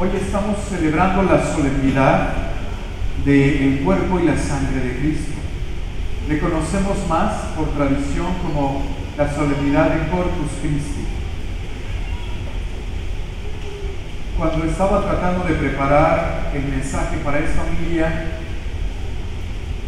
Hoy 0.00 0.10
estamos 0.14 0.58
celebrando 0.68 1.24
la 1.24 1.44
solemnidad 1.44 2.28
del 3.24 3.80
cuerpo 3.84 4.20
y 4.20 4.26
la 4.26 4.38
sangre 4.38 4.80
de 4.80 4.96
Cristo. 4.96 5.32
Le 6.28 6.38
conocemos 6.38 6.98
más 7.08 7.32
por 7.56 7.70
tradición 7.70 8.28
como 8.40 8.84
la 9.16 9.34
solemnidad 9.34 9.90
de 9.90 10.08
Corpus 10.08 10.52
Christi. 10.60 11.04
Cuando 14.38 14.66
estaba 14.66 15.02
tratando 15.02 15.42
de 15.42 15.54
preparar 15.54 16.52
el 16.54 16.66
mensaje 16.66 17.16
para 17.24 17.40
esta 17.40 17.64
homilía 17.64 18.38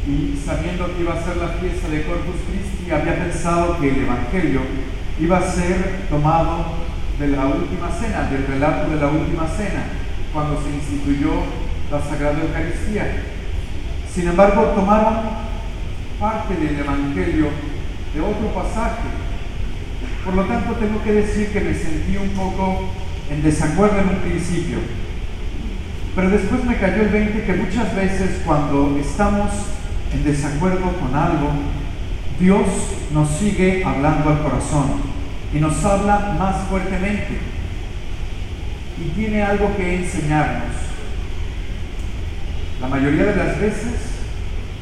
y 0.09 0.37
sabiendo 0.45 0.93
que 0.93 1.03
iba 1.03 1.15
a 1.15 1.23
ser 1.23 1.37
la 1.37 1.51
fiesta 1.51 1.89
de 1.89 2.03
Corpus 2.03 2.35
Christi, 2.51 2.91
había 2.91 3.15
pensado 3.15 3.79
que 3.79 3.91
el 3.91 4.03
Evangelio 4.03 4.63
iba 5.21 5.39
a 5.39 5.43
ser 5.49 6.09
tomado 6.11 6.91
de 7.21 7.29
la 7.29 7.47
última 7.47 7.91
cena, 7.91 8.31
del 8.31 8.47
relato 8.47 8.89
de 8.89 8.97
la 8.97 9.09
última 9.09 9.47
cena, 9.47 9.85
cuando 10.33 10.59
se 10.63 10.71
instituyó 10.71 11.43
la 11.91 12.01
Sagrada 12.01 12.41
Eucaristía. 12.41 13.25
Sin 14.13 14.27
embargo, 14.27 14.73
tomaron 14.75 15.21
parte 16.19 16.55
del 16.55 16.81
Evangelio 16.81 17.49
de 18.15 18.21
otro 18.21 18.55
pasaje. 18.55 19.09
Por 20.25 20.35
lo 20.35 20.45
tanto, 20.47 20.73
tengo 20.75 21.03
que 21.03 21.13
decir 21.13 21.53
que 21.53 21.61
me 21.61 21.75
sentí 21.75 22.17
un 22.17 22.31
poco 22.31 22.89
en 23.31 23.43
desacuerdo 23.43 23.99
en 23.99 24.09
un 24.09 24.23
principio. 24.23 24.79
Pero 26.17 26.31
después 26.31 26.65
me 26.65 26.79
cayó 26.79 27.03
el 27.03 27.09
20 27.09 27.45
que 27.45 27.53
muchas 27.53 27.95
veces 27.95 28.41
cuando 28.47 28.97
estamos 28.99 29.51
en 30.13 30.25
desacuerdo 30.25 30.91
con 30.99 31.15
algo, 31.15 31.51
Dios 32.41 32.67
nos 33.13 33.29
sigue 33.29 33.85
hablando 33.85 34.31
al 34.31 34.43
corazón 34.43 35.20
y 35.53 35.59
nos 35.59 35.85
habla 35.85 36.37
más 36.39 36.69
fuertemente 36.69 37.39
y 38.99 39.09
tiene 39.11 39.43
algo 39.43 39.77
que 39.77 39.97
enseñarnos. 39.97 40.77
La 42.81 42.89
mayoría 42.89 43.25
de 43.25 43.37
las 43.37 43.61
veces 43.61 44.11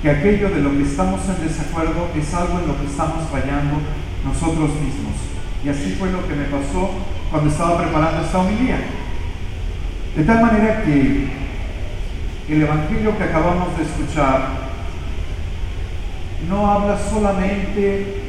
que 0.03 0.11
aquello 0.11 0.51
de 0.51 0.61
lo 0.61 0.71
que 0.77 0.83
estamos 0.83 1.21
en 1.29 1.47
desacuerdo 1.47 2.09
es 2.17 2.35
algo 2.35 2.61
en 2.61 2.69
lo 2.69 2.79
que 2.79 2.87
estamos 2.87 3.29
fallando 3.31 3.81
nosotros 4.25 4.71
mismos. 4.71 5.15
Y 5.65 5.69
así 5.69 5.97
fue 5.99 6.11
lo 6.13 6.27
que 6.27 6.35
me 6.35 6.45
pasó 6.45 6.91
cuando 7.31 7.51
estaba 7.51 7.79
preparando 7.79 8.25
esta 8.25 8.39
homilía. 8.39 8.79
De 10.17 10.25
tal 10.25 10.41
manera 10.41 10.83
que 10.85 11.29
el 12.49 12.63
Evangelio 12.63 13.17
que 13.19 13.25
acabamos 13.25 13.77
de 13.77 13.85
escuchar 13.85 14.69
no 16.49 16.71
habla 16.71 16.99
solamente 16.99 18.23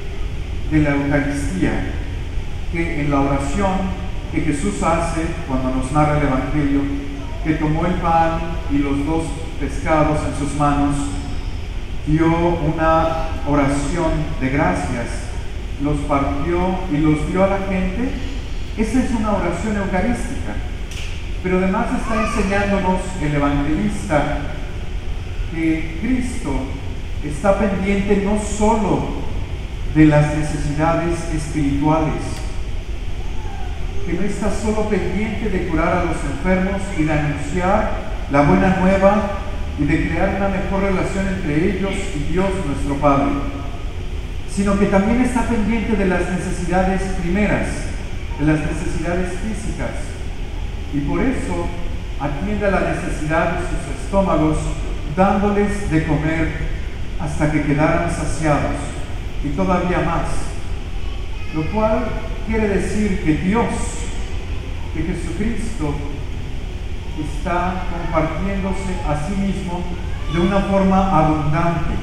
de 0.72 0.80
la 0.80 0.90
Eucaristía, 0.92 1.94
que 2.72 3.02
en 3.02 3.10
la 3.10 3.22
oración 3.22 3.72
que 4.32 4.42
Jesús 4.42 4.82
hace 4.84 5.26
cuando 5.48 5.76
nos 5.76 5.92
narra 5.92 6.18
el 6.18 6.28
Evangelio, 6.28 6.82
que 7.44 7.54
tomó 7.54 7.86
el 7.86 7.94
pan 7.94 8.40
y 8.72 8.78
los 8.78 9.06
dos 9.06 9.24
pescados 9.60 10.20
en 10.28 10.36
sus 10.38 10.56
manos, 10.58 10.96
dio 12.06 12.28
una 12.28 13.28
oración 13.48 14.12
de 14.40 14.50
gracias, 14.50 15.08
los 15.82 15.98
partió 16.02 16.80
y 16.92 16.98
los 16.98 17.32
dio 17.32 17.44
a 17.44 17.48
la 17.48 17.60
gente, 17.68 18.12
esa 18.78 19.04
es 19.04 19.12
una 19.12 19.34
oración 19.34 19.78
eucarística. 19.78 20.56
Pero 21.42 21.58
además 21.58 21.88
está 22.00 22.22
enseñándonos 22.22 23.02
el 23.22 23.36
evangelista 23.36 24.38
que 25.54 25.98
Cristo 26.02 26.52
está 27.24 27.58
pendiente 27.58 28.24
no 28.26 28.40
solo 28.40 29.20
de 29.96 30.06
las 30.06 30.36
necesidades 30.36 31.18
espirituales, 31.34 32.39
que 34.10 34.18
no 34.18 34.24
está 34.24 34.50
solo 34.52 34.90
pendiente 34.90 35.50
de 35.50 35.68
curar 35.68 35.98
a 35.98 36.06
los 36.06 36.18
enfermos 36.24 36.82
y 36.98 37.04
de 37.04 37.14
anunciar 37.14 37.92
la 38.32 38.42
buena 38.42 38.78
nueva 38.78 39.32
y 39.78 39.84
de 39.84 40.10
crear 40.10 40.36
una 40.36 40.50
mejor 40.50 40.82
relación 40.82 41.28
entre 41.28 41.78
ellos 41.78 41.94
y 42.16 42.34
Dios 42.34 42.50
nuestro 42.66 42.96
Padre, 42.96 43.32
sino 44.50 44.80
que 44.80 44.88
también 44.88 45.22
está 45.22 45.44
pendiente 45.44 45.96
de 45.96 46.06
las 46.06 46.28
necesidades 46.30 47.02
primeras, 47.22 47.68
de 48.40 48.46
las 48.46 48.60
necesidades 48.60 49.34
físicas, 49.40 49.92
y 50.94 51.00
por 51.02 51.22
eso 51.22 51.68
atiende 52.20 52.66
a 52.66 52.72
la 52.72 52.92
necesidad 52.92 53.60
de 53.60 53.60
sus 53.60 54.04
estómagos, 54.04 54.58
dándoles 55.16 55.90
de 55.92 56.04
comer 56.06 56.48
hasta 57.20 57.52
que 57.52 57.62
quedaran 57.62 58.10
saciados, 58.10 58.76
y 59.44 59.50
todavía 59.50 60.00
más, 60.00 60.28
lo 61.54 61.64
cual 61.72 62.06
quiere 62.48 62.68
decir 62.70 63.24
que 63.24 63.36
Dios, 63.36 63.99
que 64.94 65.04
Jesucristo 65.04 65.94
está 67.20 67.84
compartiéndose 67.92 68.96
a 69.08 69.28
sí 69.28 69.36
mismo 69.36 69.84
de 70.34 70.40
una 70.40 70.62
forma 70.62 71.18
abundante. 71.18 71.96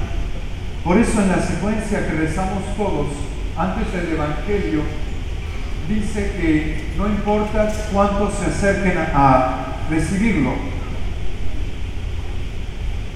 Por 0.84 0.98
eso 0.98 1.20
en 1.20 1.28
la 1.28 1.40
secuencia 1.40 2.06
que 2.06 2.12
rezamos 2.12 2.62
todos 2.76 3.08
antes 3.56 3.92
del 3.92 4.12
Evangelio, 4.12 4.82
dice 5.88 6.32
que 6.36 6.92
no 6.96 7.06
importa 7.08 7.72
cuántos 7.92 8.34
se 8.34 8.46
acerquen 8.46 8.98
a 8.98 9.66
recibirlo, 9.90 10.52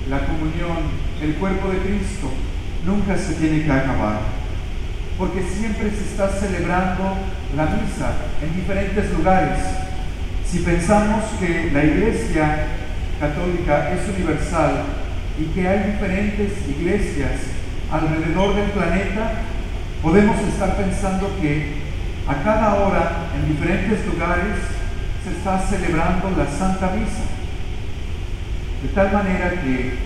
la 0.09 0.27
comunión, 0.27 0.79
el 1.23 1.35
cuerpo 1.35 1.69
de 1.69 1.79
Cristo, 1.79 2.31
nunca 2.85 3.17
se 3.17 3.35
tiene 3.35 3.65
que 3.65 3.71
acabar 3.71 4.40
porque 5.21 5.43
siempre 5.43 5.91
se 5.91 6.13
está 6.13 6.31
celebrando 6.31 7.15
la 7.55 7.67
misa 7.67 8.15
en 8.43 8.57
diferentes 8.57 9.13
lugares. 9.13 9.59
Si 10.51 10.61
pensamos 10.61 11.25
que 11.39 11.71
la 11.75 11.85
iglesia 11.85 12.67
católica 13.21 13.93
es 13.93 14.09
universal 14.17 14.83
y 15.39 15.45
que 15.53 15.69
hay 15.69 15.93
diferentes 15.93 16.53
iglesias 16.67 17.33
alrededor 17.93 18.55
del 18.55 18.71
planeta, 18.71 19.33
podemos 20.01 20.41
estar 20.41 20.79
pensando 20.79 21.31
que 21.39 21.75
a 22.27 22.43
cada 22.43 22.77
hora 22.77 23.27
en 23.37 23.55
diferentes 23.55 24.07
lugares 24.07 24.57
se 25.23 25.37
está 25.37 25.61
celebrando 25.61 26.31
la 26.31 26.47
Santa 26.47 26.93
Misa. 26.97 27.29
De 28.83 28.89
tal 28.95 29.13
manera 29.13 29.51
que 29.51 29.99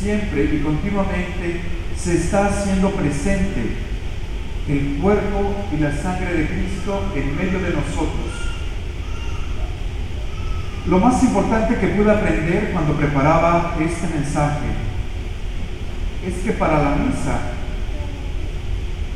siempre 0.00 0.44
y 0.44 0.62
continuamente 0.64 1.60
se 1.98 2.14
está 2.14 2.46
haciendo 2.46 2.92
presente 2.92 3.87
el 4.68 4.98
cuerpo 5.00 5.54
y 5.72 5.78
la 5.78 5.92
sangre 5.96 6.34
de 6.34 6.46
Cristo 6.46 7.12
en 7.14 7.36
medio 7.36 7.58
de 7.60 7.70
nosotros. 7.70 8.48
Lo 10.86 10.98
más 10.98 11.22
importante 11.22 11.76
que 11.76 11.88
pude 11.88 12.10
aprender 12.10 12.70
cuando 12.72 12.94
preparaba 12.94 13.74
este 13.80 14.06
mensaje 14.14 14.66
es 16.26 16.34
que 16.44 16.52
para 16.52 16.82
la 16.82 16.96
misa 16.96 17.38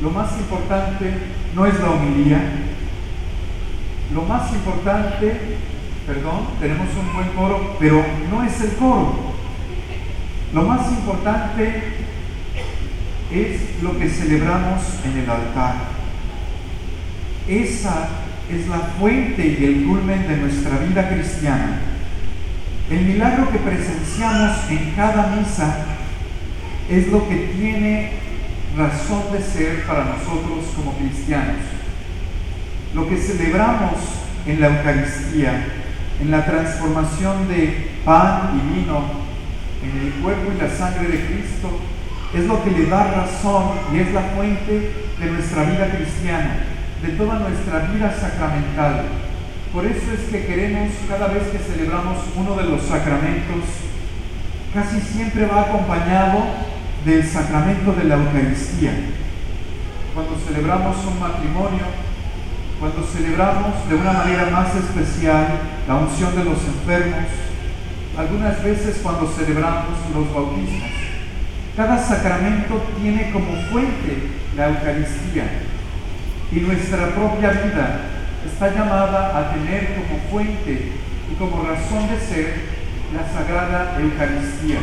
lo 0.01 0.09
más 0.09 0.37
importante 0.37 1.13
no 1.55 1.65
es 1.65 1.79
la 1.79 1.91
homilía, 1.91 2.41
lo 4.13 4.23
más 4.23 4.51
importante, 4.51 5.57
perdón, 6.05 6.47
tenemos 6.59 6.87
un 6.99 7.13
buen 7.13 7.29
coro, 7.29 7.77
pero 7.79 8.03
no 8.29 8.43
es 8.43 8.59
el 8.61 8.73
coro. 8.73 9.33
Lo 10.53 10.63
más 10.63 10.91
importante 10.91 12.02
es 13.33 13.81
lo 13.81 13.97
que 13.97 14.09
celebramos 14.09 14.81
en 15.05 15.23
el 15.23 15.29
altar. 15.29 15.75
Esa 17.47 18.07
es 18.51 18.67
la 18.67 18.79
fuente 18.99 19.57
y 19.59 19.65
el 19.65 19.85
culmen 19.85 20.27
de 20.27 20.37
nuestra 20.37 20.77
vida 20.77 21.09
cristiana. 21.09 21.79
El 22.89 23.05
milagro 23.05 23.49
que 23.51 23.57
presenciamos 23.57 24.69
en 24.69 24.91
cada 24.95 25.35
misa 25.35 25.85
es 26.89 27.07
lo 27.07 27.27
que 27.27 27.35
tiene 27.57 28.11
razón 28.77 29.23
de 29.31 29.41
ser 29.41 29.83
para 29.85 30.05
nosotros 30.05 30.65
como 30.75 30.93
cristianos. 30.97 31.57
Lo 32.93 33.07
que 33.09 33.17
celebramos 33.17 33.93
en 34.45 34.61
la 34.61 34.67
Eucaristía, 34.67 35.65
en 36.21 36.31
la 36.31 36.45
transformación 36.45 37.47
de 37.47 37.91
pan 38.05 38.51
y 38.55 38.79
vino, 38.79 39.03
en 39.81 40.05
el 40.05 40.13
cuerpo 40.21 40.51
y 40.55 40.61
la 40.61 40.69
sangre 40.69 41.07
de 41.07 41.25
Cristo, 41.25 41.79
es 42.33 42.45
lo 42.45 42.63
que 42.63 42.71
le 42.71 42.87
da 42.87 43.03
razón 43.03 43.73
y 43.93 43.99
es 43.99 44.11
la 44.11 44.21
fuente 44.35 44.91
de 45.19 45.31
nuestra 45.31 45.63
vida 45.63 45.91
cristiana, 45.95 46.57
de 47.01 47.09
toda 47.09 47.39
nuestra 47.39 47.79
vida 47.91 48.11
sacramental. 48.11 49.05
Por 49.71 49.85
eso 49.85 50.11
es 50.13 50.31
que 50.31 50.45
queremos, 50.45 50.89
cada 51.07 51.27
vez 51.27 51.43
que 51.47 51.59
celebramos 51.59 52.17
uno 52.35 52.55
de 52.55 52.63
los 52.63 52.81
sacramentos, 52.83 53.63
casi 54.73 54.99
siempre 54.99 55.45
va 55.45 55.61
acompañado 55.61 56.45
del 57.05 57.23
sacramento 57.27 57.93
de 57.93 58.05
la 58.05 58.15
Eucaristía. 58.15 58.93
Cuando 60.13 60.35
celebramos 60.47 60.97
un 61.05 61.19
matrimonio, 61.19 61.85
cuando 62.79 63.03
celebramos 63.03 63.89
de 63.89 63.95
una 63.95 64.13
manera 64.13 64.49
más 64.49 64.75
especial 64.75 65.47
la 65.87 65.95
unción 65.95 66.35
de 66.35 66.45
los 66.45 66.57
enfermos, 66.65 67.29
algunas 68.17 68.63
veces 68.63 68.99
cuando 69.01 69.27
celebramos 69.27 69.97
los 70.13 70.33
bautismos. 70.33 71.02
Cada 71.75 71.97
sacramento 71.97 72.83
tiene 73.01 73.31
como 73.31 73.53
fuente 73.71 74.29
la 74.55 74.69
Eucaristía 74.69 75.45
y 76.51 76.59
nuestra 76.59 77.07
propia 77.15 77.49
vida 77.49 78.01
está 78.45 78.71
llamada 78.75 79.35
a 79.35 79.53
tener 79.53 79.95
como 79.95 80.19
fuente 80.29 80.91
y 81.31 81.35
como 81.35 81.63
razón 81.63 82.07
de 82.09 82.19
ser 82.19 82.53
la 83.11 83.27
Sagrada 83.27 83.97
Eucaristía. 83.99 84.77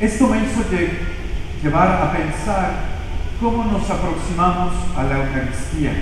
Esto 0.00 0.26
me 0.26 0.38
hizo 0.38 0.62
llevar 1.62 1.88
a 1.88 2.12
pensar 2.12 2.70
cómo 3.40 3.64
nos 3.66 3.88
aproximamos 3.88 4.74
a 4.96 5.04
la 5.04 5.26
Eucaristía, 5.26 5.92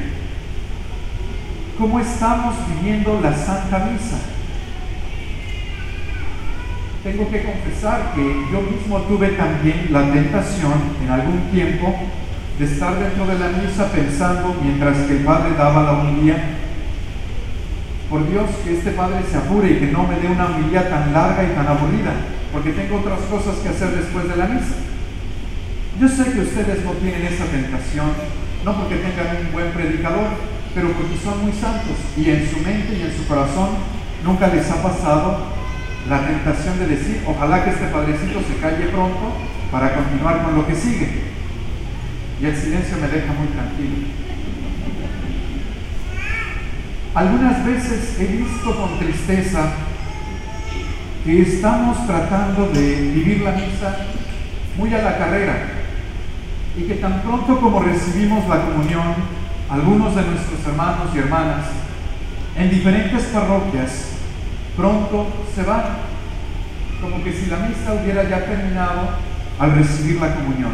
cómo 1.77 2.01
estamos 2.01 2.55
viviendo 2.69 3.21
la 3.21 3.37
Santa 3.37 3.91
Misa. 3.91 4.34
Tengo 7.05 7.31
que 7.31 7.43
confesar 7.43 8.15
que 8.15 8.25
yo 8.51 8.62
mismo 8.62 8.97
tuve 9.03 9.29
también 9.37 9.89
la 9.91 10.11
tentación 10.11 10.73
en 11.05 11.11
algún 11.11 11.51
tiempo 11.53 11.95
de 12.59 12.65
estar 12.65 12.99
dentro 12.99 13.27
de 13.27 13.39
la 13.39 13.49
misa 13.49 13.93
pensando 13.93 14.56
mientras 14.62 14.97
que 15.05 15.19
el 15.19 15.25
Padre 15.25 15.53
daba 15.53 15.83
la 15.83 15.93
humilía, 15.93 16.56
por 18.09 18.27
Dios 18.27 18.49
que 18.65 18.79
este 18.79 18.93
Padre 18.93 19.21
se 19.31 19.37
apure 19.37 19.73
y 19.73 19.81
que 19.81 19.93
no 19.93 20.05
me 20.05 20.17
dé 20.17 20.29
una 20.29 20.47
humilía 20.47 20.89
tan 20.89 21.12
larga 21.12 21.45
y 21.45 21.55
tan 21.55 21.67
aburrida, 21.67 22.15
porque 22.51 22.73
tengo 22.73 22.97
otras 22.97 23.21
cosas 23.29 23.56
que 23.56 23.69
hacer 23.69 23.91
después 23.91 24.27
de 24.27 24.37
la 24.37 24.47
misa. 24.47 24.77
Yo 26.01 26.09
sé 26.09 26.33
que 26.33 26.41
ustedes 26.41 26.87
no 26.87 26.93
tienen 26.93 27.27
esa 27.27 27.45
tentación, 27.45 28.12
no 28.65 28.81
porque 28.81 28.97
tengan 28.97 29.45
un 29.45 29.53
buen 29.53 29.73
predicador, 29.73 30.29
pero 30.75 30.89
porque 30.93 31.19
son 31.23 31.43
muy 31.43 31.53
santos 31.53 32.01
y 32.17 32.31
en 32.31 32.49
su 32.49 32.61
mente 32.61 32.97
y 32.97 33.03
en 33.03 33.12
su 33.12 33.27
corazón 33.29 33.77
nunca 34.25 34.47
les 34.47 34.71
ha 34.71 34.83
pasado 34.83 35.64
la 36.09 36.27
tentación 36.27 36.79
de 36.79 36.87
decir, 36.87 37.23
ojalá 37.27 37.65
que 37.65 37.71
este 37.71 37.87
padrecito 37.87 38.41
se 38.41 38.56
calle 38.61 38.89
pronto 38.89 39.33
para 39.71 39.95
continuar 39.95 40.43
con 40.45 40.55
lo 40.56 40.67
que 40.67 40.75
sigue 40.75 41.25
y 42.41 42.47
el 42.47 42.56
silencio 42.56 42.97
me 43.01 43.09
deja 43.09 43.33
muy 43.33 43.49
tranquilo. 43.49 44.09
Algunas 47.15 47.65
veces 47.65 48.17
he 48.21 48.27
visto 48.27 48.77
con 48.77 48.99
tristeza 48.99 49.73
que 51.25 51.43
estamos 51.43 52.06
tratando 52.06 52.69
de 52.69 53.11
vivir 53.15 53.41
la 53.43 53.53
misa 53.53 53.97
muy 54.77 54.93
a 54.93 55.03
la 55.03 55.17
carrera 55.17 55.69
y 56.77 56.83
que 56.83 56.95
tan 56.95 57.23
pronto 57.23 57.61
como 57.61 57.81
recibimos 57.81 58.47
la 58.49 58.62
comunión, 58.62 59.15
algunos 59.71 60.15
de 60.15 60.23
nuestros 60.23 60.67
hermanos 60.67 61.11
y 61.15 61.19
hermanas 61.19 61.67
en 62.56 62.69
diferentes 62.69 63.23
parroquias 63.25 64.14
pronto 64.76 65.26
se 65.55 65.62
van, 65.62 65.85
como 67.00 67.23
que 67.23 67.32
si 67.32 67.47
la 67.47 67.59
misa 67.59 67.94
hubiera 67.94 68.29
ya 68.29 68.44
terminado 68.44 69.11
al 69.59 69.75
recibir 69.75 70.21
la 70.21 70.35
comunión. 70.35 70.73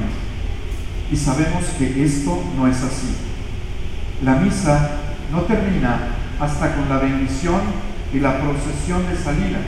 Y 1.10 1.16
sabemos 1.16 1.64
que 1.78 2.04
esto 2.04 2.42
no 2.56 2.66
es 2.66 2.82
así. 2.82 3.16
La 4.22 4.36
misa 4.36 4.90
no 5.32 5.42
termina 5.42 5.98
hasta 6.38 6.74
con 6.74 6.88
la 6.88 6.98
bendición 6.98 7.60
y 8.12 8.20
la 8.20 8.40
procesión 8.40 9.06
de 9.08 9.16
salida. 9.16 9.58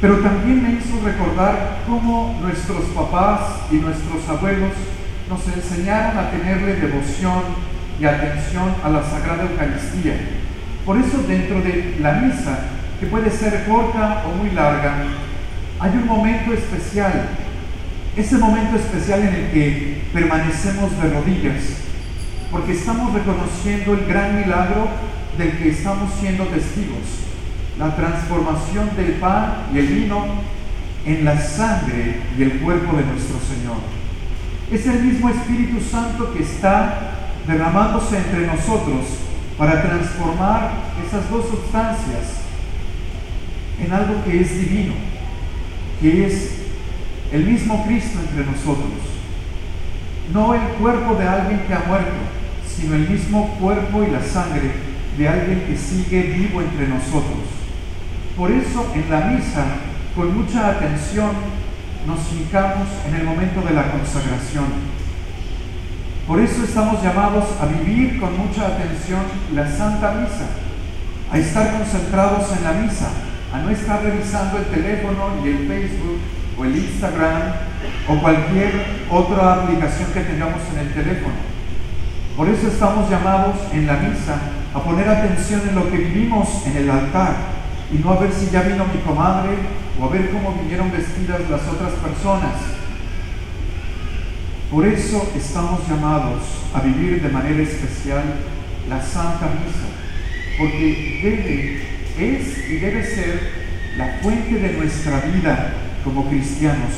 Pero 0.00 0.18
también 0.18 0.62
me 0.62 0.72
hizo 0.72 1.00
recordar 1.04 1.78
cómo 1.86 2.38
nuestros 2.40 2.84
papás 2.86 3.70
y 3.70 3.76
nuestros 3.76 4.28
abuelos 4.28 4.72
nos 5.28 5.46
enseñaron 5.46 6.18
a 6.18 6.30
tenerle 6.30 6.74
devoción 6.74 7.42
y 8.00 8.04
atención 8.04 8.74
a 8.82 8.88
la 8.88 9.02
Sagrada 9.02 9.44
Eucaristía. 9.44 10.41
Por 10.84 10.98
eso 10.98 11.22
dentro 11.28 11.60
de 11.60 11.96
la 12.00 12.12
misa, 12.14 12.58
que 12.98 13.06
puede 13.06 13.30
ser 13.30 13.64
corta 13.66 14.24
o 14.26 14.36
muy 14.36 14.50
larga, 14.50 15.04
hay 15.80 15.90
un 15.90 16.06
momento 16.06 16.52
especial 16.52 17.28
ese 18.16 18.36
momento 18.36 18.76
especial 18.76 19.20
en 19.20 19.34
el 19.34 19.50
que 19.52 20.02
permanecemos 20.12 20.90
de 21.00 21.08
rodillas, 21.08 21.62
porque 22.50 22.72
estamos 22.72 23.14
reconociendo 23.14 23.94
el 23.94 24.06
gran 24.06 24.38
milagro 24.38 24.88
del 25.38 25.56
que 25.56 25.70
estamos 25.70 26.12
siendo 26.20 26.44
testigos, 26.44 27.24
la 27.78 27.96
transformación 27.96 28.94
del 28.96 29.12
pan 29.12 29.68
y 29.72 29.78
el 29.78 29.86
vino 29.86 30.26
en 31.06 31.24
la 31.24 31.40
sangre 31.40 32.20
y 32.36 32.42
el 32.42 32.60
cuerpo 32.60 32.94
de 32.98 33.04
nuestro 33.04 33.38
Señor. 33.40 33.78
Es 34.70 34.86
el 34.86 35.04
mismo 35.04 35.30
Espíritu 35.30 35.80
Santo 35.80 36.34
que 36.34 36.42
está 36.42 37.12
derramándose 37.46 38.18
entre 38.18 38.46
nosotros 38.46 39.06
para 39.58 39.82
transformar 39.82 40.72
esas 41.06 41.28
dos 41.30 41.46
sustancias 41.48 42.42
en 43.78 43.92
algo 43.92 44.22
que 44.24 44.40
es 44.40 44.58
divino, 44.58 44.94
que 46.00 46.26
es 46.26 46.62
el 47.32 47.44
mismo 47.44 47.84
Cristo 47.86 48.18
entre 48.20 48.44
nosotros. 48.44 48.92
No 50.32 50.54
el 50.54 50.68
cuerpo 50.78 51.14
de 51.14 51.28
alguien 51.28 51.60
que 51.66 51.74
ha 51.74 51.84
muerto, 51.86 52.12
sino 52.66 52.94
el 52.94 53.08
mismo 53.08 53.56
cuerpo 53.60 54.02
y 54.02 54.10
la 54.10 54.22
sangre 54.22 54.70
de 55.16 55.28
alguien 55.28 55.64
que 55.66 55.76
sigue 55.76 56.22
vivo 56.22 56.60
entre 56.62 56.88
nosotros. 56.88 57.38
Por 58.36 58.50
eso 58.50 58.90
en 58.94 59.10
la 59.10 59.26
misa, 59.26 59.64
con 60.16 60.36
mucha 60.36 60.70
atención, 60.70 61.30
nos 62.06 62.20
fijamos 62.20 62.88
en 63.06 63.14
el 63.14 63.24
momento 63.24 63.60
de 63.60 63.74
la 63.74 63.90
consagración. 63.90 64.64
Por 66.32 66.40
eso 66.40 66.64
estamos 66.64 67.02
llamados 67.02 67.44
a 67.60 67.66
vivir 67.66 68.18
con 68.18 68.34
mucha 68.38 68.66
atención 68.66 69.20
la 69.54 69.70
Santa 69.70 70.12
Misa, 70.12 70.46
a 71.30 71.36
estar 71.36 71.76
concentrados 71.76 72.50
en 72.56 72.64
la 72.64 72.72
misa, 72.72 73.10
a 73.52 73.58
no 73.58 73.68
estar 73.68 74.02
revisando 74.02 74.56
el 74.56 74.64
teléfono 74.64 75.44
y 75.44 75.48
el 75.48 75.68
Facebook 75.68 76.20
o 76.58 76.64
el 76.64 76.74
Instagram 76.74 77.52
o 78.08 78.18
cualquier 78.18 78.72
otra 79.10 79.62
aplicación 79.62 80.10
que 80.14 80.20
tengamos 80.20 80.62
en 80.72 80.78
el 80.78 80.94
teléfono. 80.94 81.34
Por 82.34 82.48
eso 82.48 82.66
estamos 82.66 83.10
llamados 83.10 83.56
en 83.70 83.86
la 83.86 83.98
misa 83.98 84.36
a 84.72 84.82
poner 84.82 85.10
atención 85.10 85.60
en 85.68 85.74
lo 85.74 85.90
que 85.90 85.98
vivimos 85.98 86.66
en 86.66 86.78
el 86.78 86.88
altar 86.88 87.34
y 87.92 87.98
no 87.98 88.10
a 88.10 88.20
ver 88.20 88.32
si 88.32 88.48
ya 88.48 88.62
vino 88.62 88.86
mi 88.86 89.02
comadre 89.02 89.50
o 90.00 90.06
a 90.06 90.08
ver 90.08 90.30
cómo 90.30 90.54
vinieron 90.62 90.90
vestidas 90.90 91.40
las 91.50 91.68
otras 91.68 91.92
personas. 91.92 92.81
Por 94.72 94.86
eso 94.86 95.30
estamos 95.36 95.86
llamados 95.86 96.40
a 96.72 96.80
vivir 96.80 97.20
de 97.20 97.28
manera 97.28 97.62
especial 97.62 98.22
la 98.88 99.02
Santa 99.02 99.50
Misa, 99.50 99.84
porque 100.58 101.20
debe, 101.22 102.40
es 102.40 102.70
y 102.70 102.76
debe 102.76 103.04
ser 103.04 103.50
la 103.98 104.18
fuente 104.22 104.54
de 104.54 104.72
nuestra 104.72 105.20
vida 105.20 105.74
como 106.02 106.26
cristianos, 106.26 106.88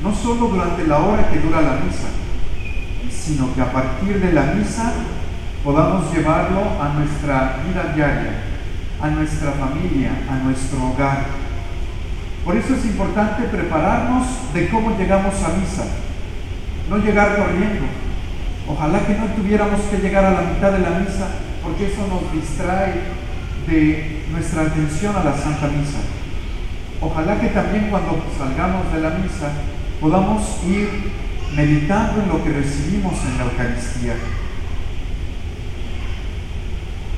no 0.00 0.14
solo 0.14 0.46
durante 0.46 0.86
la 0.86 1.00
hora 1.00 1.28
que 1.28 1.40
dura 1.40 1.60
la 1.60 1.80
misa, 1.84 2.06
sino 3.10 3.52
que 3.52 3.62
a 3.62 3.72
partir 3.72 4.20
de 4.20 4.32
la 4.32 4.54
misa 4.54 4.92
podamos 5.64 6.14
llevarlo 6.14 6.80
a 6.80 6.90
nuestra 6.90 7.56
vida 7.66 7.92
diaria, 7.96 8.44
a 9.02 9.10
nuestra 9.10 9.50
familia, 9.50 10.12
a 10.30 10.36
nuestro 10.36 10.86
hogar. 10.86 11.24
Por 12.44 12.56
eso 12.56 12.76
es 12.76 12.84
importante 12.84 13.42
prepararnos 13.48 14.24
de 14.54 14.68
cómo 14.68 14.96
llegamos 14.96 15.34
a 15.42 15.48
misa, 15.58 15.84
no 16.88 16.98
llegar 16.98 17.36
corriendo. 17.36 17.86
Ojalá 18.68 19.06
que 19.06 19.14
no 19.14 19.26
tuviéramos 19.26 19.80
que 19.82 19.98
llegar 19.98 20.24
a 20.24 20.32
la 20.32 20.40
mitad 20.42 20.72
de 20.72 20.78
la 20.78 20.98
misa, 20.98 21.28
porque 21.62 21.86
eso 21.86 22.06
nos 22.08 22.32
distrae 22.32 22.94
de 23.66 24.24
nuestra 24.30 24.62
atención 24.62 25.16
a 25.16 25.24
la 25.24 25.36
Santa 25.36 25.68
Misa. 25.68 25.98
Ojalá 27.00 27.40
que 27.40 27.48
también 27.48 27.88
cuando 27.90 28.22
salgamos 28.38 28.92
de 28.92 29.00
la 29.00 29.10
misa 29.10 29.52
podamos 30.00 30.42
ir 30.66 30.88
meditando 31.54 32.22
en 32.22 32.28
lo 32.28 32.42
que 32.42 32.50
recibimos 32.50 33.14
en 33.24 33.38
la 33.38 33.44
Eucaristía. 33.44 34.14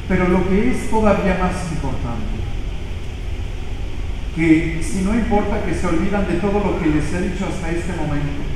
Pero 0.08 0.28
lo 0.28 0.48
que 0.48 0.70
es 0.70 0.90
todavía 0.90 1.38
más 1.38 1.72
importante, 1.72 2.36
que 4.36 4.80
si 4.82 5.02
no 5.02 5.14
importa 5.14 5.64
que 5.64 5.74
se 5.74 5.86
olvidan 5.86 6.28
de 6.28 6.34
todo 6.34 6.60
lo 6.60 6.78
que 6.80 6.86
les 6.88 7.12
he 7.12 7.22
dicho 7.22 7.46
hasta 7.46 7.70
este 7.70 7.92
momento, 7.92 8.55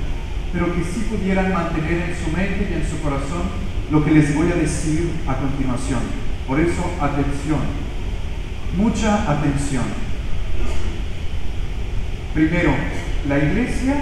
pero 0.52 0.75
que 0.75 0.83
sí 0.83 1.07
pudieran 1.09 1.52
mantener 1.52 2.11
en 2.11 2.16
su 2.16 2.37
mente 2.37 2.69
y 2.71 2.75
en 2.75 2.88
su 2.88 3.00
corazón 3.00 3.42
lo 3.90 4.04
que 4.04 4.11
les 4.11 4.35
voy 4.35 4.50
a 4.50 4.57
decir 4.57 5.11
a 5.26 5.37
continuación. 5.37 6.00
Por 6.47 6.59
eso, 6.61 6.90
atención, 7.00 7.61
mucha 8.76 9.30
atención. 9.30 9.85
Primero, 12.35 12.75
la 13.28 13.38
iglesia 13.38 13.95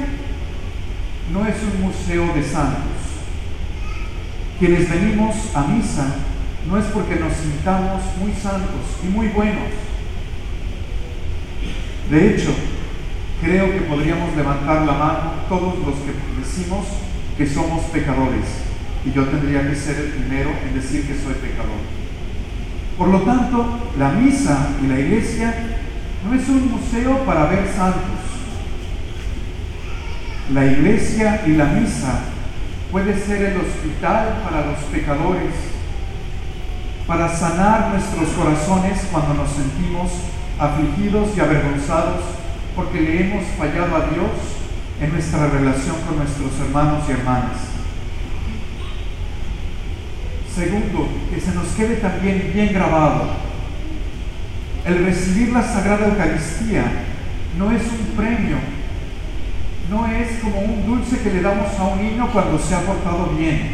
no 1.33 1.47
es 1.47 1.57
un 1.63 1.83
museo 1.83 2.33
de 2.35 2.43
santos. 2.43 2.83
Quienes 4.59 4.91
venimos 4.91 5.37
a 5.55 5.63
misa 5.63 6.17
no 6.69 6.79
es 6.79 6.85
porque 6.87 7.17
nos 7.17 7.33
sintamos 7.35 8.03
muy 8.21 8.33
santos 8.33 8.83
y 9.03 9.07
muy 9.09 9.29
buenos. 9.29 9.69
De 12.11 12.35
hecho, 12.35 12.51
creo 13.49 13.73
que 13.73 13.81
podríamos 13.81 14.37
levantar 14.37 14.83
la 14.83 14.93
mano 14.93 15.33
todos 15.49 15.79
los 15.79 15.95
que 16.01 16.13
decimos 16.39 16.85
que 17.39 17.47
somos 17.47 17.85
pecadores. 17.85 18.45
Y 19.07 19.13
yo 19.13 19.25
tendría 19.25 19.67
que 19.67 19.75
ser 19.75 19.97
el 19.97 20.09
primero 20.09 20.51
en 20.67 20.75
decir 20.75 21.07
que 21.07 21.15
soy 21.15 21.33
pecador. 21.33 21.81
Por 22.99 23.09
lo 23.09 23.23
tanto, 23.23 23.89
la 23.99 24.11
misa 24.11 24.69
y 24.83 24.87
la 24.89 25.01
iglesia 25.01 25.55
no 26.27 26.39
es 26.39 26.47
un 26.47 26.73
museo 26.73 27.25
para 27.25 27.47
ver 27.47 27.67
santos. 27.75 28.21
La 30.53 30.67
iglesia 30.67 31.43
y 31.47 31.53
la 31.53 31.65
misa 31.67 32.21
puede 32.93 33.19
ser 33.19 33.43
el 33.43 33.61
hospital 33.63 34.43
para 34.45 34.67
los 34.67 34.79
pecadores. 34.93 35.55
para 37.07 37.27
sanar 37.27 37.93
nuestros 37.93 38.29
corazones 38.37 38.99
cuando 39.11 39.33
nos 39.33 39.49
sentimos 39.49 40.11
afligidos 40.59 41.35
y 41.35 41.41
avergonzados 41.41 42.21
porque 42.79 43.01
le 43.01 43.23
hemos 43.23 43.45
fallado 43.59 43.97
a 43.97 44.07
Dios 44.11 44.31
en 45.01 45.11
nuestra 45.11 45.49
relación 45.49 45.97
con 46.07 46.17
nuestros 46.17 46.61
hermanos 46.61 47.03
y 47.09 47.11
hermanas. 47.11 47.59
Segundo, 50.55 51.09
que 51.29 51.41
se 51.41 51.55
nos 51.57 51.67
quede 51.71 51.97
también 51.97 52.53
bien 52.55 52.73
grabado. 52.73 53.31
El 54.85 55.05
recibir 55.07 55.49
la 55.49 55.65
Sagrada 55.65 56.07
Eucaristía 56.07 56.85
no 57.59 57.73
es 57.73 57.83
un 57.83 58.17
premio, 58.17 58.59
no 59.91 60.07
es 60.07 60.39
como 60.39 60.61
un 60.61 60.87
dulce 60.87 61.19
que 61.19 61.33
le 61.33 61.43
damos 61.43 61.77
a 61.81 61.83
un 61.83 62.01
niño 62.01 62.29
cuando 62.33 62.61
se 62.61 62.77
ha 62.77 62.83
portado 62.83 63.35
bien. 63.37 63.73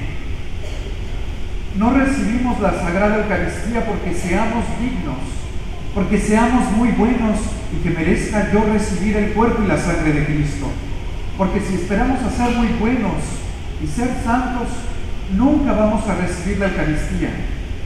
No 1.77 1.93
recibimos 1.93 2.59
la 2.59 2.73
Sagrada 2.73 3.19
Eucaristía 3.19 3.85
porque 3.85 4.15
seamos 4.15 4.65
dignos, 4.81 5.19
porque 5.95 6.19
seamos 6.19 6.73
muy 6.73 6.91
buenos 6.91 7.39
y 7.73 7.83
que 7.83 7.91
merezca 7.91 8.53
yo 8.53 8.65
recibir 8.65 9.17
el 9.17 9.33
cuerpo 9.33 9.63
y 9.63 9.69
la 9.69 9.79
sangre 9.79 10.13
de 10.13 10.27
Cristo. 10.27 10.67
Porque 11.39 11.61
si 11.61 11.75
esperamos 11.75 12.21
a 12.23 12.31
ser 12.31 12.57
muy 12.57 12.69
buenos 12.81 13.23
y 13.83 13.87
ser 13.87 14.11
santos, 14.25 14.69
nunca 15.37 15.73
vamos 15.73 16.07
a 16.09 16.17
recibir 16.17 16.59
la 16.59 16.67
Eucaristía. 16.67 17.31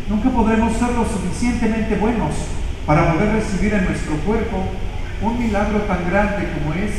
Nunca 0.09 0.31
podremos 0.31 0.73
ser 0.73 0.89
lo 0.93 1.05
suficientemente 1.05 1.97
buenos 1.97 2.35
para 2.87 3.13
poder 3.13 3.35
recibir 3.35 3.75
en 3.75 3.85
nuestro 3.85 4.15
cuerpo 4.25 4.65
un 5.21 5.39
milagro 5.39 5.81
tan 5.83 6.09
grande 6.09 6.49
como 6.55 6.73
es 6.75 6.93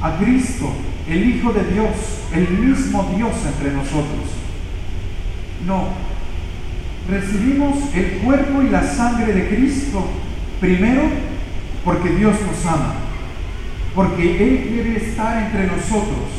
a 0.00 0.16
Cristo, 0.18 0.70
el 1.08 1.28
Hijo 1.28 1.52
de 1.52 1.64
Dios, 1.64 1.88
el 2.32 2.48
mismo 2.50 3.10
Dios 3.16 3.32
entre 3.46 3.72
nosotros. 3.72 4.30
No, 5.66 5.88
recibimos 7.08 7.94
el 7.94 8.18
cuerpo 8.24 8.62
y 8.62 8.70
la 8.70 8.82
sangre 8.82 9.32
de 9.32 9.48
Cristo 9.48 10.06
primero 10.60 11.02
porque 11.84 12.10
Dios 12.10 12.34
nos 12.40 12.72
ama, 12.72 12.94
porque 13.94 14.22
Él 14.22 14.68
quiere 14.68 14.96
estar 14.96 15.42
entre 15.42 15.66
nosotros, 15.66 16.30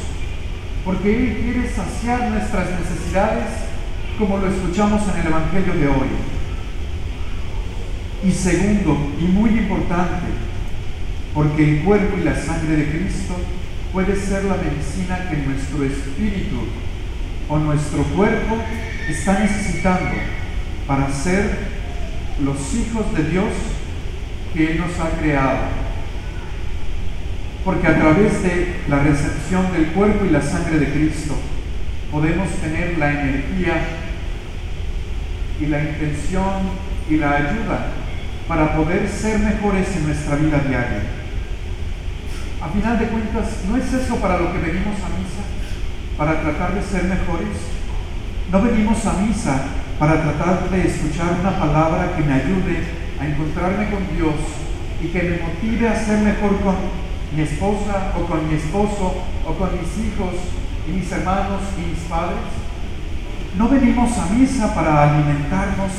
porque 0.83 1.15
Él 1.15 1.37
quiere 1.43 1.69
saciar 1.69 2.31
nuestras 2.31 2.67
necesidades 2.79 3.45
como 4.17 4.37
lo 4.37 4.47
escuchamos 4.47 5.03
en 5.13 5.21
el 5.21 5.27
Evangelio 5.27 5.73
de 5.73 5.87
hoy. 5.87 6.07
Y 8.25 8.31
segundo, 8.31 8.97
y 9.19 9.25
muy 9.25 9.51
importante, 9.51 10.25
porque 11.33 11.77
el 11.77 11.83
cuerpo 11.83 12.17
y 12.17 12.23
la 12.23 12.35
sangre 12.35 12.77
de 12.77 12.89
Cristo 12.89 13.35
puede 13.93 14.15
ser 14.15 14.45
la 14.45 14.55
medicina 14.55 15.29
que 15.29 15.37
nuestro 15.37 15.83
espíritu 15.83 16.61
o 17.47 17.59
nuestro 17.59 18.03
cuerpo 18.03 18.57
está 19.07 19.39
necesitando 19.39 20.09
para 20.87 21.11
ser 21.11 21.75
los 22.43 22.73
hijos 22.73 23.13
de 23.15 23.23
Dios 23.29 23.49
que 24.53 24.71
Él 24.71 24.79
nos 24.79 24.99
ha 24.99 25.09
creado. 25.19 25.59
Porque 27.63 27.87
a 27.87 27.95
través 27.95 28.43
de 28.43 28.75
la 28.87 28.99
recepción 28.99 29.71
del 29.73 29.87
cuerpo 29.87 30.25
y 30.25 30.29
la 30.29 30.41
sangre 30.41 30.77
de 30.77 30.91
Cristo 30.91 31.35
podemos 32.11 32.49
tener 32.61 32.97
la 32.97 33.11
energía 33.11 33.73
y 35.59 35.65
la 35.65 35.81
intención 35.81 36.69
y 37.09 37.17
la 37.17 37.35
ayuda 37.35 37.87
para 38.47 38.75
poder 38.75 39.09
ser 39.09 39.39
mejores 39.39 39.95
en 39.95 40.05
nuestra 40.05 40.35
vida 40.35 40.59
diaria. 40.59 41.03
A 42.61 42.69
final 42.69 42.99
de 42.99 43.07
cuentas, 43.07 43.45
¿no 43.67 43.77
es 43.77 43.91
eso 43.91 44.15
para 44.17 44.37
lo 44.37 44.53
que 44.53 44.59
venimos 44.59 44.95
a 44.95 45.17
misa? 45.17 45.43
Para 46.17 46.41
tratar 46.41 46.75
de 46.75 46.81
ser 46.81 47.03
mejores. 47.05 47.57
No 48.51 48.61
venimos 48.61 49.05
a 49.05 49.13
misa 49.13 49.65
para 49.99 50.21
tratar 50.21 50.69
de 50.69 50.87
escuchar 50.87 51.37
una 51.39 51.57
palabra 51.57 52.15
que 52.15 52.23
me 52.23 52.33
ayude 52.33 52.83
a 53.19 53.27
encontrarme 53.27 53.89
con 53.89 54.15
Dios 54.15 54.35
y 55.01 55.07
que 55.07 55.23
me 55.23 55.37
motive 55.37 55.87
a 55.87 55.95
ser 55.95 56.19
mejor 56.19 56.59
con 56.61 56.75
mi 57.35 57.41
esposa 57.41 58.13
o 58.17 58.25
con 58.25 58.47
mi 58.47 58.55
esposo 58.55 59.15
o 59.47 59.53
con 59.53 59.69
mis 59.71 60.05
hijos 60.05 60.33
y 60.87 60.91
mis 60.91 61.11
hermanos 61.11 61.61
y 61.77 61.91
mis 61.91 61.99
padres. 62.09 62.39
No 63.57 63.69
venimos 63.69 64.17
a 64.17 64.25
misa 64.33 64.75
para 64.75 65.03
alimentarnos 65.03 65.91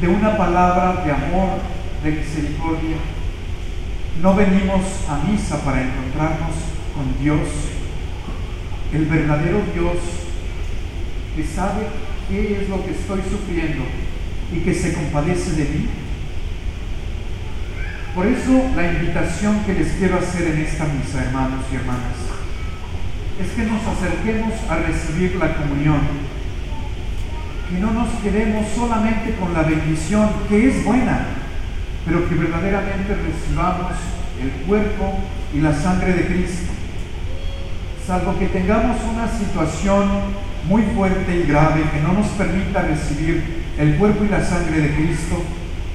de 0.00 0.08
una 0.08 0.36
palabra 0.36 1.02
de 1.04 1.10
amor, 1.10 1.58
de 2.04 2.10
misericordia. 2.10 2.96
No 4.22 4.34
venimos 4.34 4.82
a 5.08 5.26
misa 5.26 5.62
para 5.64 5.82
encontrarnos 5.82 6.54
con 6.94 7.18
Dios, 7.22 7.48
el 8.92 9.06
verdadero 9.06 9.62
Dios 9.74 9.96
que 11.34 11.44
sabe 11.44 11.86
qué 12.28 12.60
es 12.62 12.68
lo 12.68 12.84
que 12.84 12.92
estoy 12.92 13.20
sufriendo 13.30 13.84
y 14.52 14.60
que 14.60 14.74
se 14.74 14.92
compadece 14.92 15.52
de 15.52 15.64
mí 15.64 15.88
por 18.18 18.26
eso 18.26 18.50
la 18.74 18.84
invitación 18.84 19.60
que 19.64 19.74
les 19.74 19.92
quiero 19.92 20.18
hacer 20.18 20.48
en 20.48 20.58
esta 20.58 20.86
misa, 20.86 21.22
hermanos 21.22 21.64
y 21.70 21.76
hermanas, 21.76 22.18
es 23.40 23.48
que 23.50 23.62
nos 23.62 23.80
acerquemos 23.86 24.54
a 24.68 24.74
recibir 24.74 25.36
la 25.36 25.54
comunión, 25.54 26.00
que 27.70 27.78
no 27.78 27.92
nos 27.92 28.08
quedemos 28.20 28.66
solamente 28.74 29.36
con 29.36 29.54
la 29.54 29.62
bendición, 29.62 30.30
que 30.48 30.68
es 30.68 30.84
buena, 30.84 31.26
pero 32.04 32.28
que 32.28 32.34
verdaderamente 32.34 33.14
recibamos 33.14 33.92
el 34.42 34.50
cuerpo 34.66 35.20
y 35.54 35.60
la 35.60 35.72
sangre 35.72 36.12
de 36.14 36.26
Cristo. 36.26 36.72
Salvo 38.04 38.36
que 38.36 38.48
tengamos 38.48 38.96
una 39.04 39.28
situación 39.28 40.08
muy 40.66 40.82
fuerte 40.94 41.36
y 41.36 41.48
grave 41.48 41.82
que 41.92 42.00
no 42.00 42.12
nos 42.12 42.26
permita 42.28 42.82
recibir 42.82 43.64
el 43.78 43.96
cuerpo 43.96 44.24
y 44.24 44.28
la 44.28 44.44
sangre 44.44 44.80
de 44.80 44.94
Cristo, 44.94 45.42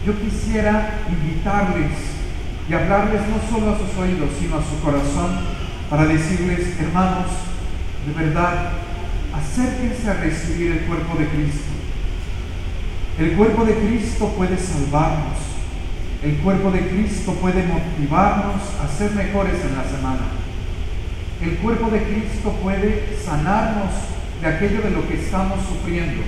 yo 0.05 0.19
quisiera 0.19 1.01
invitarles 1.09 1.91
y 2.69 2.73
hablarles 2.73 3.21
no 3.27 3.39
solo 3.49 3.73
a 3.73 3.77
sus 3.77 3.97
oídos, 3.97 4.29
sino 4.39 4.57
a 4.57 4.63
su 4.63 4.79
corazón, 4.83 5.39
para 5.89 6.05
decirles, 6.05 6.79
hermanos, 6.79 7.27
de 8.07 8.13
verdad, 8.13 8.71
acérquense 9.33 10.09
a 10.09 10.13
recibir 10.13 10.71
el 10.71 10.79
cuerpo 10.81 11.17
de 11.17 11.27
Cristo. 11.27 11.71
El 13.19 13.33
cuerpo 13.33 13.65
de 13.65 13.75
Cristo 13.75 14.29
puede 14.29 14.57
salvarnos. 14.57 15.37
El 16.23 16.37
cuerpo 16.37 16.71
de 16.71 16.87
Cristo 16.87 17.33
puede 17.33 17.63
motivarnos 17.63 18.61
a 18.81 18.87
ser 18.97 19.11
mejores 19.11 19.55
en 19.55 19.75
la 19.75 19.83
semana. 19.83 20.25
El 21.41 21.57
cuerpo 21.57 21.89
de 21.89 22.01
Cristo 22.03 22.57
puede 22.63 23.17
sanarnos 23.23 23.91
de 24.43 24.49
aquello 24.49 24.81
de 24.81 24.89
lo 24.89 25.07
que 25.07 25.15
estamos 25.15 25.59
sufriendo. 25.65 26.21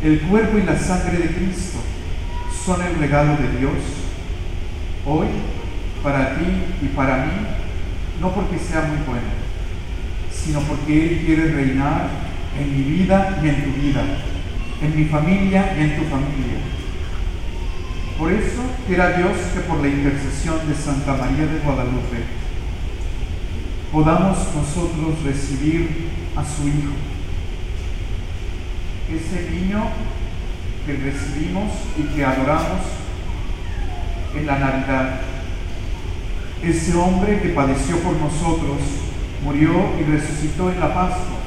El 0.00 0.20
cuerpo 0.20 0.58
y 0.58 0.62
la 0.62 0.78
sangre 0.78 1.18
de 1.18 1.34
Cristo 1.34 1.78
son 2.64 2.80
el 2.82 3.00
regalo 3.00 3.32
de 3.32 3.58
Dios 3.58 3.74
hoy 5.04 5.26
para 6.04 6.36
ti 6.36 6.44
y 6.80 6.86
para 6.94 7.26
mí, 7.26 7.32
no 8.20 8.32
porque 8.32 8.58
sea 8.58 8.82
muy 8.82 8.98
bueno, 8.98 9.26
sino 10.32 10.60
porque 10.60 11.04
Él 11.04 11.26
quiere 11.26 11.52
reinar 11.52 12.10
en 12.56 12.76
mi 12.76 12.96
vida 12.96 13.40
y 13.42 13.48
en 13.48 13.64
tu 13.64 13.80
vida, 13.80 14.02
en 14.80 14.96
mi 14.96 15.04
familia 15.06 15.74
y 15.76 15.82
en 15.82 15.96
tu 15.96 16.04
familia. 16.04 16.58
Por 18.16 18.32
eso 18.32 18.62
quiera 18.86 19.16
Dios 19.16 19.36
que 19.52 19.60
por 19.60 19.80
la 19.80 19.88
intercesión 19.88 20.58
de 20.68 20.74
Santa 20.76 21.14
María 21.14 21.46
de 21.46 21.58
Guadalupe 21.58 22.18
podamos 23.90 24.38
nosotros 24.54 25.24
recibir 25.24 26.17
a 26.38 26.44
su 26.44 26.68
Hijo, 26.68 26.94
ese 29.10 29.50
niño 29.50 29.88
que 30.86 30.92
recibimos 30.92 31.72
y 31.98 32.02
que 32.14 32.24
adoramos 32.24 32.80
en 34.36 34.46
la 34.46 34.58
Navidad. 34.58 35.20
Ese 36.62 36.94
hombre 36.96 37.40
que 37.40 37.50
padeció 37.50 37.98
por 37.98 38.16
nosotros, 38.16 38.78
murió 39.44 39.70
y 39.98 40.04
resucitó 40.04 40.70
en 40.70 40.80
la 40.80 40.94
Pascua. 40.94 41.38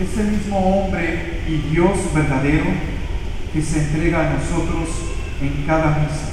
Ese 0.00 0.24
mismo 0.24 0.58
hombre 0.58 1.42
y 1.46 1.72
Dios 1.72 1.90
verdadero 2.14 2.66
que 3.52 3.62
se 3.62 3.80
entrega 3.80 4.30
a 4.30 4.34
nosotros 4.34 4.88
en 5.40 5.64
cada 5.66 5.98
misa. 5.98 6.30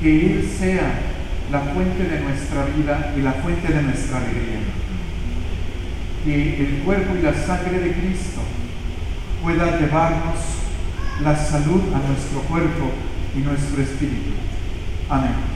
Que 0.00 0.26
Él 0.26 0.50
sea 0.58 1.00
la 1.50 1.60
fuente 1.60 2.04
de 2.04 2.20
nuestra 2.20 2.64
vida 2.66 3.14
y 3.16 3.22
la 3.22 3.32
fuente 3.32 3.72
de 3.72 3.82
nuestra 3.82 4.18
alegría. 4.18 4.79
Que 6.24 6.60
el 6.60 6.82
cuerpo 6.84 7.16
y 7.16 7.22
la 7.22 7.34
sangre 7.34 7.78
de 7.78 7.92
Cristo 7.92 8.40
pueda 9.42 9.78
llevarnos 9.78 10.38
la 11.22 11.36
salud 11.36 11.82
a 11.94 12.08
nuestro 12.08 12.40
cuerpo 12.48 12.90
y 13.34 13.38
nuestro 13.38 13.82
espíritu. 13.82 14.32
Amén. 15.08 15.49